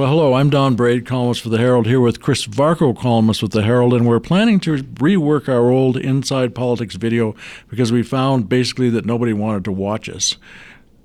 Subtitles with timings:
[0.00, 3.52] Well, hello, I'm Don Braid, columnist for the Herald, here with Chris Varcoe, columnist with
[3.52, 7.34] the Herald, and we're planning to rework our old Inside Politics video
[7.68, 10.38] because we found basically that nobody wanted to watch us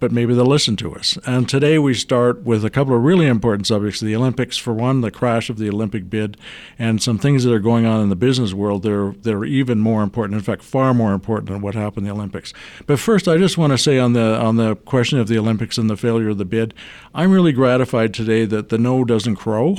[0.00, 1.18] but maybe they'll listen to us.
[1.26, 5.02] And today we start with a couple of really important subjects the Olympics, for one,
[5.02, 6.36] the crash of the Olympic bid,
[6.78, 9.44] and some things that are going on in the business world that are, that are
[9.44, 12.52] even more important, in fact, far more important than what happened in the Olympics.
[12.86, 15.78] But first, I just want to say on the, on the question of the Olympics
[15.78, 16.74] and the failure of the bid,
[17.14, 19.76] I'm really gratified today that the no doesn't crow.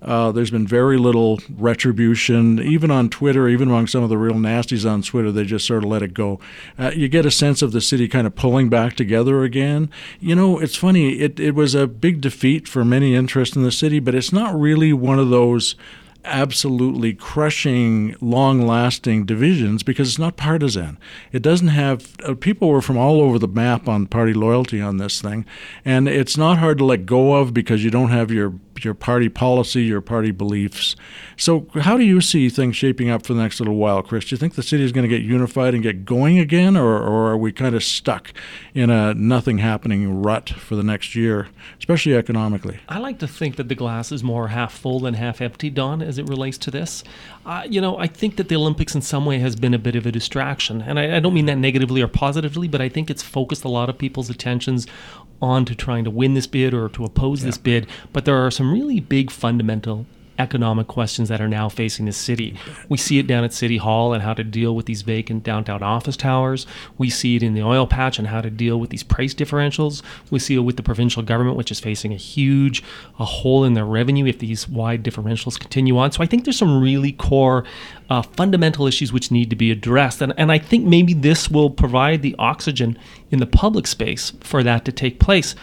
[0.00, 4.34] Uh, there's been very little retribution, even on Twitter, even among some of the real
[4.34, 5.32] nasties on Twitter.
[5.32, 6.38] They just sort of let it go.
[6.78, 9.90] Uh, you get a sense of the city kind of pulling back together again.
[10.20, 11.18] You know, it's funny.
[11.18, 14.58] It it was a big defeat for many interests in the city, but it's not
[14.58, 15.74] really one of those
[16.24, 20.98] absolutely crushing, long lasting divisions because it's not partisan.
[21.32, 24.98] It doesn't have, uh, people were from all over the map on party loyalty on
[24.98, 25.46] this thing,
[25.84, 28.50] and it's not hard to let go of because you don't have your
[28.84, 30.96] your party policy, your party beliefs.
[31.36, 34.26] So, how do you see things shaping up for the next little while, Chris?
[34.26, 36.98] Do you think the city is going to get unified and get going again, or,
[36.98, 38.32] or are we kind of stuck
[38.74, 42.80] in a nothing happening rut for the next year, especially economically?
[42.88, 46.02] I like to think that the glass is more half full than half empty, Don,
[46.02, 47.04] as it relates to this.
[47.46, 49.96] Uh, you know, I think that the Olympics in some way has been a bit
[49.96, 50.82] of a distraction.
[50.82, 53.68] And I, I don't mean that negatively or positively, but I think it's focused a
[53.68, 54.86] lot of people's attentions
[55.40, 57.46] on to trying to win this bid or to oppose yeah.
[57.46, 57.86] this bid.
[58.12, 60.06] But there are some really big fundamental
[60.38, 62.56] economic questions that are now facing the city.
[62.88, 65.82] We see it down at City Hall and how to deal with these vacant downtown
[65.82, 66.66] office towers.
[66.96, 70.02] We see it in the oil patch and how to deal with these price differentials.
[70.30, 72.82] We see it with the provincial government, which is facing a huge
[73.18, 76.12] a hole in their revenue if these wide differentials continue on.
[76.12, 77.64] So I think there's some really core
[78.10, 80.22] uh, fundamental issues which need to be addressed.
[80.22, 82.98] And, and I think maybe this will provide the oxygen
[83.30, 85.54] in the public space for that to take place.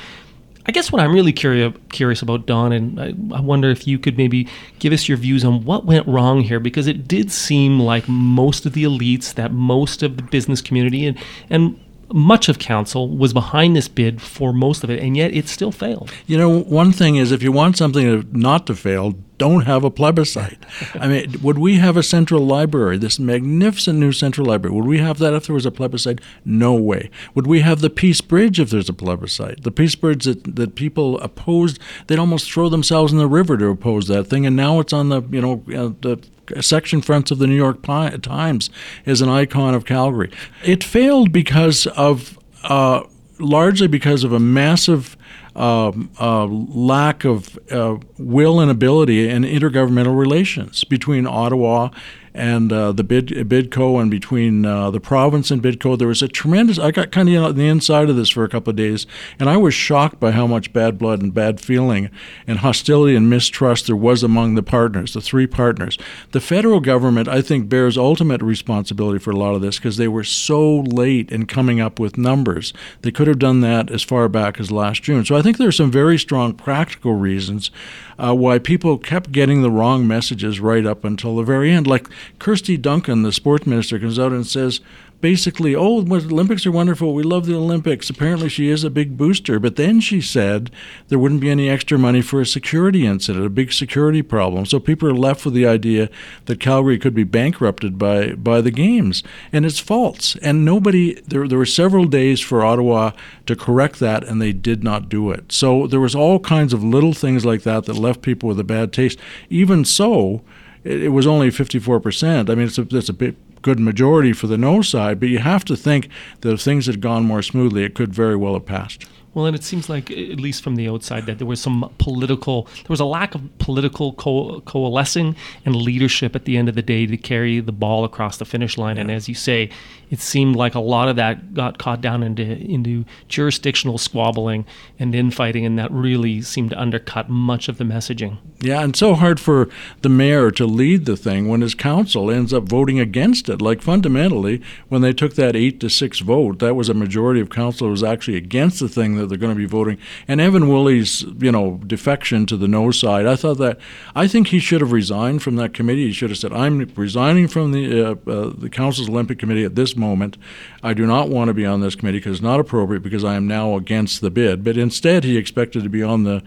[0.68, 4.00] I guess what I'm really curious curious about, Don, and I, I, wonder if you
[4.00, 4.48] could maybe
[4.80, 8.66] give us your views on what went wrong here, because it did seem like most
[8.66, 11.18] of the elites, that most of the business community, and
[11.50, 11.80] and
[12.14, 15.72] much of council was behind this bid for most of it, and yet it still
[15.72, 16.12] failed.
[16.28, 19.90] You know, one thing is if you want something not to fail, don't have a
[19.90, 20.66] plebiscite.
[20.96, 24.75] I mean, would we have a central library, this magnificent new central library?
[24.75, 26.19] Would we have that if there was a plebiscite?
[26.44, 27.09] No way.
[27.34, 29.63] Would we have the Peace Bridge if there's a plebiscite?
[29.63, 33.68] The Peace Bridge that, that people opposed, they'd almost throw themselves in the river to
[33.68, 36.19] oppose that thing, and now it's on the, you know, uh, the
[36.62, 38.69] section fronts of the New York Times
[39.06, 40.31] is an icon of Calgary.
[40.63, 43.03] It failed because of, uh,
[43.40, 45.18] largely because of a massive
[45.56, 51.90] uh, lack of uh, will and ability in intergovernmental relations between Ottawa
[52.35, 55.97] and uh, the bid Bidco and between uh, the province and Bidco.
[55.97, 56.78] There was a tremendous.
[56.78, 59.07] I got kind of on the inside of this for a couple of days,
[59.40, 62.09] and I was shocked by how much bad blood and bad feeling
[62.45, 65.97] and hostility and mistrust there was among the partners, the three partners.
[66.31, 70.07] The federal government, I think, bears ultimate responsibility for a lot of this because they
[70.07, 72.74] were so late in coming up with numbers.
[73.01, 75.24] They could have done that as far back as last June.
[75.24, 77.72] So I think there are some very strong practical reasons
[78.18, 81.88] uh, why people kept getting the wrong messages right up until the very end.
[81.88, 82.07] Like
[82.40, 84.81] Kirsty Duncan, the sports minister, comes out and says,
[85.22, 87.13] basically, oh, the Olympics are wonderful.
[87.13, 88.09] We love the Olympics.
[88.09, 89.59] Apparently, she is a big booster.
[89.59, 90.69] But then she said
[91.08, 94.66] there wouldn't be any extra money for a security incident, a big security problem.
[94.66, 96.09] So people are left with the idea
[96.46, 99.24] that Calgary could be bankrupted by, by the games.
[99.52, 100.36] And it's false.
[100.44, 103.12] And nobody, there, there were several days for Ottawa
[103.47, 105.52] to correct that, and they did not do it.
[105.52, 108.63] So there was all kinds of little things like that that left people with a
[108.63, 109.18] bad taste.
[109.50, 110.44] Even so,
[110.85, 112.50] it, was only 54%.
[112.50, 113.31] I mean, it's a, a
[113.62, 116.09] good majority for the no side, but you have to think
[116.41, 119.06] that if things had gone more smoothly, it could very well have passed.
[119.35, 122.63] Well, and it seems like, at least from the outside, that there was some political,
[122.63, 125.35] there was a lack of political co- coalescing
[125.66, 128.77] and leadership at the end of the day to carry the ball across the finish
[128.77, 128.95] line.
[128.95, 129.01] Yeah.
[129.01, 129.69] And as you say,
[130.10, 134.65] it seemed like a lot of that got caught down into into jurisdictional squabbling
[135.00, 138.38] and infighting, and that really seemed to undercut much of the messaging.
[138.62, 139.68] Yeah, and so hard for
[140.01, 143.62] the mayor to lead the thing when his council ends up voting against it.
[143.62, 147.50] Like fundamentally, when they took that eight to six vote, that was a majority of
[147.50, 149.98] council was actually against the thing that that they're going to be voting.
[150.27, 153.80] And Evan Woolley's, you know, defection to the no side, I thought that,
[154.16, 156.07] I think he should have resigned from that committee.
[156.07, 159.75] He should have said, I'm resigning from the, uh, uh, the Council's Olympic Committee at
[159.75, 160.38] this moment.
[160.83, 163.36] I do not want to be on this committee because it's not appropriate because I
[163.36, 164.63] am now against the bid.
[164.63, 166.44] But instead, he expected to be on the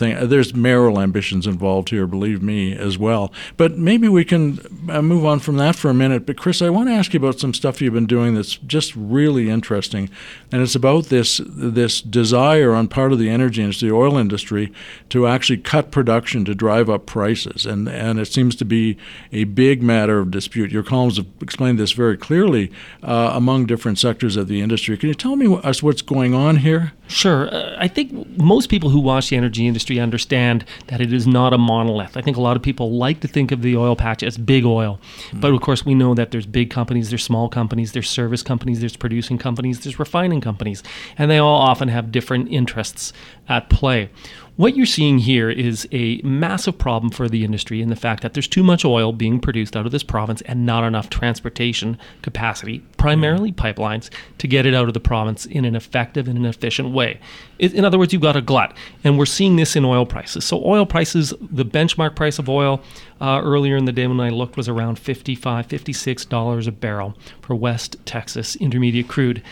[0.00, 0.16] thing.
[0.16, 3.32] Uh, there's mayoral ambitions involved here, believe me, as well.
[3.56, 4.58] But maybe we can
[4.88, 6.26] uh, move on from that for a minute.
[6.26, 8.96] But Chris, I want to ask you about some stuff you've been doing that's just
[8.96, 10.10] really interesting,
[10.50, 14.72] and it's about this this desire on part of the energy industry, the oil industry,
[15.10, 18.96] to actually cut production to drive up prices, and and it seems to be
[19.30, 20.72] a big matter of dispute.
[20.72, 22.72] Your columns have explained this very clearly
[23.02, 24.96] uh, among different sectors of the industry.
[24.96, 26.92] Can you tell me us what's going on here?
[27.10, 27.52] Sure.
[27.52, 29.66] Uh, I think most people who watch the energy
[29.98, 32.16] industry understand that it is not a monolith.
[32.16, 34.64] I think a lot of people like to think of the oil patch as big
[34.64, 34.98] oil.
[35.30, 35.40] Mm.
[35.40, 38.80] But of course, we know that there's big companies, there's small companies, there's service companies,
[38.80, 40.82] there's producing companies, there's refining companies,
[41.18, 43.12] and they all often have different interests
[43.48, 44.10] at play.
[44.56, 48.34] What you're seeing here is a massive problem for the industry in the fact that
[48.34, 52.80] there's too much oil being produced out of this province and not enough transportation capacity,
[52.98, 56.90] primarily pipelines, to get it out of the province in an effective and an efficient
[56.90, 57.18] way.
[57.58, 58.76] In other words, you've got a glut.
[59.02, 60.44] And we're seeing this in oil prices.
[60.44, 62.82] So, oil prices, the benchmark price of oil
[63.20, 67.54] uh, earlier in the day when I looked was around $55, $56 a barrel for
[67.54, 69.42] West Texas intermediate crude.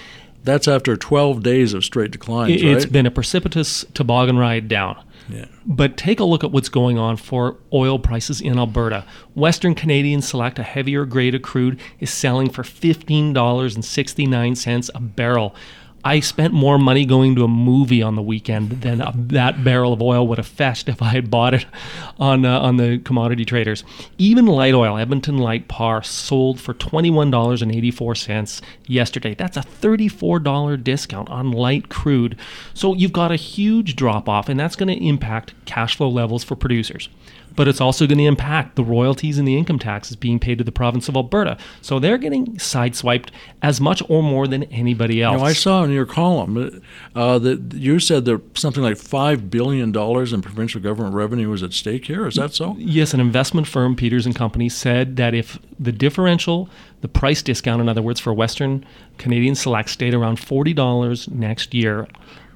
[0.48, 2.92] That's after 12 days of straight declines, it, It's right?
[2.92, 4.96] been a precipitous toboggan ride down.
[5.28, 5.44] Yeah.
[5.66, 9.04] But take a look at what's going on for oil prices in Alberta.
[9.34, 15.54] Western Canadian Select, a heavier grade of crude, is selling for $15.69 a barrel.
[16.04, 19.92] I spent more money going to a movie on the weekend than a, that barrel
[19.92, 21.66] of oil would have fetched if I had bought it
[22.18, 23.84] on uh, on the commodity traders.
[24.16, 28.62] Even light oil, Edmonton Light Par, sold for twenty one dollars and eighty four cents
[28.86, 29.34] yesterday.
[29.34, 32.38] That's a thirty four dollar discount on light crude.
[32.74, 36.44] So you've got a huge drop off, and that's going to impact cash flow levels
[36.44, 37.08] for producers
[37.58, 40.62] but it's also going to impact the royalties and the income taxes being paid to
[40.62, 41.58] the province of Alberta.
[41.82, 43.30] So they're getting sideswiped
[43.62, 45.40] as much or more than anybody else.
[45.40, 46.82] Now, I saw in your column
[47.14, 51.73] uh, that you said that something like $5 billion in provincial government revenue was at
[51.73, 52.26] stake here.
[52.26, 52.76] Is that so?
[52.79, 56.69] Yes, an investment firm, Peters and Company, said that if the differential,
[57.00, 58.85] the price discount, in other words, for Western
[59.17, 62.06] Canadian Select stayed around $40 next year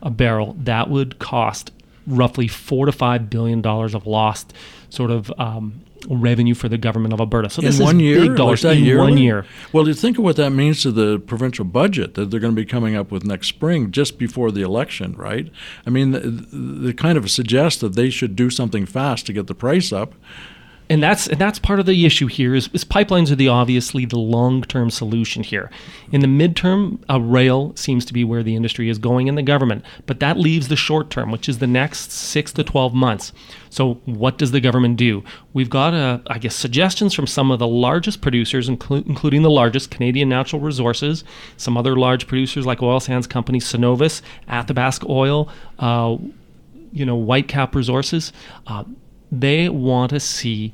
[0.03, 1.71] a barrel, that would cost
[2.07, 4.53] roughly four to five billion dollars of lost
[4.91, 7.51] sort of um, revenue for the government of Alberta.
[7.51, 9.11] So this in one is year, big dollars in yearly?
[9.11, 9.47] one year.
[9.73, 12.61] Well, you think of what that means to the provincial budget that they're going to
[12.61, 15.51] be coming up with next spring, just before the election, right?
[15.87, 19.55] I mean, it kind of suggests that they should do something fast to get the
[19.55, 20.15] price up
[20.93, 24.05] and that's and that's part of the issue here is, is pipelines are the obviously
[24.05, 25.71] the long-term solution here.
[26.11, 29.43] In the midterm a rail seems to be where the industry is going in the
[29.43, 33.33] government but that leaves the short term which is the next 6 to 12 months.
[33.71, 35.25] So what does the government do?
[35.55, 39.51] We've got uh, i guess suggestions from some of the largest producers inclu- including the
[39.51, 41.25] largest canadian natural resources
[41.57, 45.49] some other large producers like oil sands company cenovus athabasca oil
[45.79, 46.17] uh,
[46.93, 48.33] you know whitecap resources.
[48.67, 48.85] Uh,
[49.33, 50.73] they want to see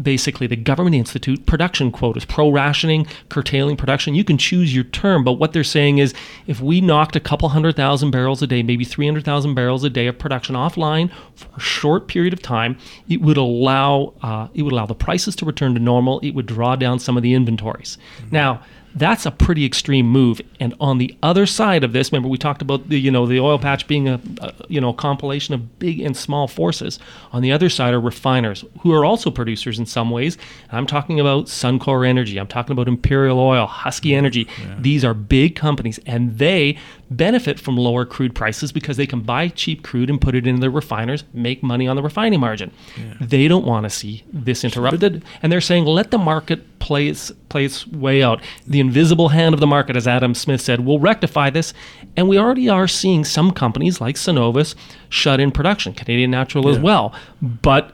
[0.00, 4.14] basically the government institute production quotas, pro rationing, curtailing production.
[4.14, 6.14] You can choose your term, but what they're saying is
[6.46, 10.06] if we knocked a couple hundred thousand barrels a day, maybe 300,000 barrels a day
[10.06, 14.72] of production offline for a short period of time, it would allow uh, it would
[14.72, 16.20] allow the prices to return to normal.
[16.20, 17.98] It would draw down some of the inventories.
[18.18, 18.34] Mm-hmm.
[18.34, 18.62] Now
[18.98, 20.40] that's a pretty extreme move.
[20.60, 23.40] And on the other side of this, remember we talked about the you know the
[23.40, 26.98] oil patch being a, a you know compilation of big and small forces.
[27.32, 30.36] On the other side are refiners who are also producers in some ways.
[30.70, 32.38] I'm talking about Suncor Energy.
[32.38, 34.46] I'm talking about Imperial Oil, Husky Energy.
[34.60, 34.76] Yeah.
[34.78, 36.78] These are big companies, and they
[37.10, 40.60] benefit from lower crude prices because they can buy cheap crude and put it into
[40.60, 42.70] their refiners, make money on the refining margin.
[42.96, 43.14] Yeah.
[43.20, 47.30] They don't want to see this interrupted, and they're saying let the market play its,
[47.48, 48.42] play its way out.
[48.66, 51.74] The invisible hand of the market, as Adam Smith said, will rectify this,
[52.16, 54.74] and we already are seeing some companies like Cenovus
[55.08, 56.70] shut in production, Canadian Natural yeah.
[56.70, 57.14] as well.
[57.40, 57.92] But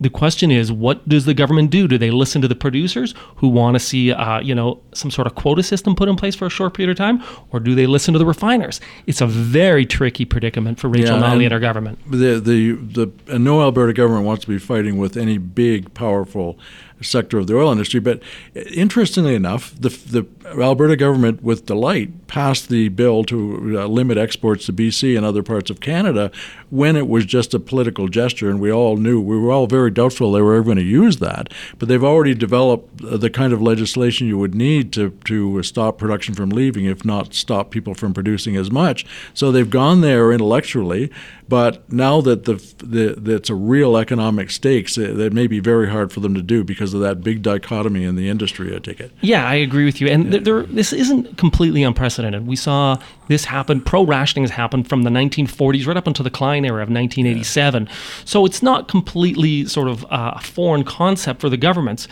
[0.00, 1.86] the question is, what does the government do?
[1.86, 5.26] Do they listen to the producers who want to see, uh, you know, some sort
[5.26, 7.86] of quota system put in place for a short period of time, or do they
[7.86, 8.80] listen to the refiners?
[9.06, 11.98] It's a very tricky predicament for Rachel yeah, Notley and our government.
[12.10, 16.58] The the the no Alberta government wants to be fighting with any big, powerful
[17.02, 18.00] sector of the oil industry.
[18.00, 18.22] But
[18.54, 20.26] interestingly enough, the, the
[20.60, 25.42] Alberta government, with delight, passed the bill to uh, limit exports to BC and other
[25.42, 26.30] parts of Canada
[26.70, 29.90] when it was just a political gesture, and we all knew we were all very
[29.90, 31.52] doubtful they were ever going to use that.
[31.78, 36.34] But they've already developed the kind of legislation you would need to to stop production
[36.34, 39.04] from leaving, if not stop people from producing as much.
[39.34, 41.10] So they've gone there intellectually,
[41.50, 45.90] but now that the, the that's a real economic stakes, it, it may be very
[45.90, 48.74] hard for them to do because because of that big dichotomy in the industry.
[48.74, 49.12] I take it.
[49.20, 50.08] Yeah, I agree with you.
[50.08, 50.40] And yeah.
[50.40, 52.46] there, this isn't completely unprecedented.
[52.46, 52.96] We saw
[53.28, 53.80] this happen.
[53.80, 57.84] Pro rationing has happened from the 1940s right up until the Klein era of 1987.
[57.84, 57.92] Yeah.
[58.24, 62.08] So it's not completely sort of uh, a foreign concept for the governments.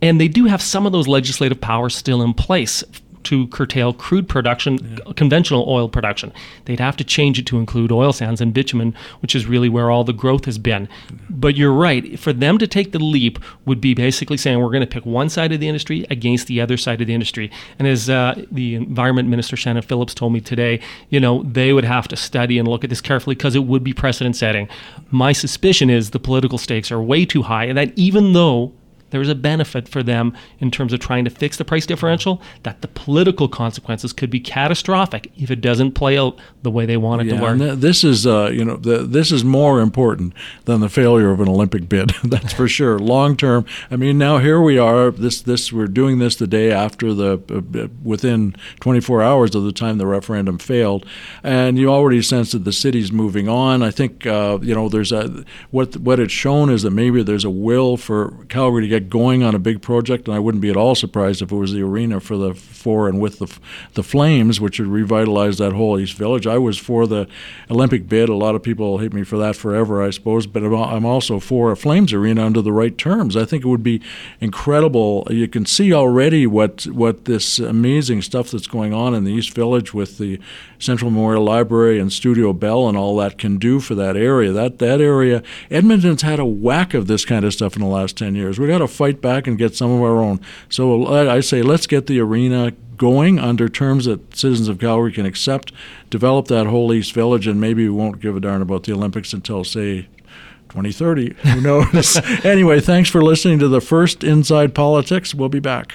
[0.00, 2.82] And they do have some of those legislative powers still in place
[3.24, 5.12] to curtail crude production, yeah.
[5.14, 6.32] conventional oil production.
[6.64, 9.90] They'd have to change it to include oil sands and bitumen, which is really where
[9.90, 10.88] all the growth has been.
[11.28, 12.18] But you're right.
[12.18, 15.28] For them to take the leap would be basically saying we're going to pick one
[15.28, 17.50] side of the industry against the other side of the industry.
[17.78, 21.84] And as uh, the Environment Minister Shannon Phillips told me today, you know, they would
[21.84, 24.68] have to study and look at this carefully because it would be precedent setting.
[25.10, 28.72] My suspicion is the political stakes are way too high, and that even though
[29.12, 32.82] there's a benefit for them in terms of trying to fix the price differential, that
[32.82, 37.22] the political consequences could be catastrophic if it doesn't play out the way they want
[37.22, 37.58] it yeah, to work.
[37.58, 41.40] Th- this is, uh, you know, the, this is more important than the failure of
[41.40, 42.10] an Olympic bid.
[42.24, 42.98] That's for sure.
[42.98, 43.64] Long term.
[43.90, 45.10] I mean, now here we are.
[45.10, 49.72] This, this, we're doing this the day after the, uh, within 24 hours of the
[49.72, 51.06] time the referendum failed,
[51.42, 53.82] and you already sense that the city's moving on.
[53.82, 57.44] I think, uh, you know, there's a what what it's shown is that maybe there's
[57.44, 60.62] a will for Calgary to get get going on a big project, and I wouldn't
[60.62, 63.52] be at all surprised if it was the arena for the for and with the
[63.94, 66.46] the Flames, which would revitalize that whole East Village.
[66.46, 67.28] I was for the
[67.70, 68.28] Olympic bid.
[68.28, 71.72] A lot of people hate me for that forever, I suppose, but I'm also for
[71.72, 73.36] a Flames arena under the right terms.
[73.36, 74.00] I think it would be
[74.40, 75.26] incredible.
[75.30, 79.54] You can see already what what this amazing stuff that's going on in the East
[79.54, 80.40] Village with the
[80.78, 84.52] Central Memorial Library and Studio Bell and all that can do for that area.
[84.52, 88.16] That that area, Edmonton's had a whack of this kind of stuff in the last
[88.16, 88.58] ten years.
[88.58, 90.40] We got to fight back and get some of our own.
[90.68, 95.26] So I say let's get the arena going under terms that citizens of Calgary can
[95.26, 95.72] accept,
[96.08, 99.32] develop that whole East Village, and maybe we won't give a darn about the Olympics
[99.32, 100.02] until, say,
[100.68, 101.34] 2030.
[101.34, 102.16] Who knows?
[102.44, 105.34] anyway, thanks for listening to the first Inside Politics.
[105.34, 105.94] We'll be back.